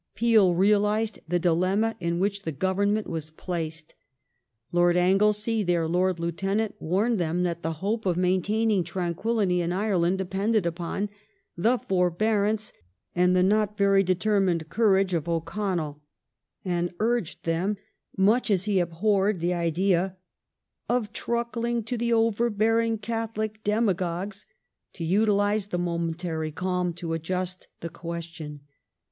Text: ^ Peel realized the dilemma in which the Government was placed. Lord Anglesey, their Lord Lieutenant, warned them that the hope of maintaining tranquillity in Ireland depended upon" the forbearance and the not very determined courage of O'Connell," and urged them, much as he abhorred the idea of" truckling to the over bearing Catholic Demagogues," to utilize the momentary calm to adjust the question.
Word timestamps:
^ 0.11 0.15
Peel 0.15 0.55
realized 0.55 1.19
the 1.27 1.37
dilemma 1.37 1.95
in 1.99 2.17
which 2.17 2.41
the 2.41 2.51
Government 2.51 3.05
was 3.05 3.29
placed. 3.29 3.93
Lord 4.71 4.97
Anglesey, 4.97 5.61
their 5.61 5.87
Lord 5.87 6.19
Lieutenant, 6.19 6.73
warned 6.79 7.19
them 7.19 7.43
that 7.43 7.61
the 7.61 7.73
hope 7.85 8.07
of 8.07 8.17
maintaining 8.17 8.83
tranquillity 8.83 9.61
in 9.61 9.71
Ireland 9.71 10.17
depended 10.17 10.65
upon" 10.65 11.09
the 11.65 11.77
forbearance 11.77 12.73
and 13.13 13.35
the 13.35 13.43
not 13.43 13.77
very 13.77 14.01
determined 14.01 14.69
courage 14.69 15.13
of 15.13 15.29
O'Connell," 15.29 16.01
and 16.65 16.91
urged 16.99 17.43
them, 17.43 17.77
much 18.17 18.49
as 18.49 18.63
he 18.63 18.79
abhorred 18.79 19.39
the 19.39 19.53
idea 19.53 20.17
of" 20.89 21.13
truckling 21.13 21.83
to 21.83 21.95
the 21.95 22.11
over 22.11 22.49
bearing 22.49 22.97
Catholic 22.97 23.63
Demagogues," 23.63 24.47
to 24.93 25.03
utilize 25.03 25.67
the 25.67 25.77
momentary 25.77 26.51
calm 26.51 26.91
to 26.93 27.13
adjust 27.13 27.67
the 27.81 27.89
question. 27.89 28.61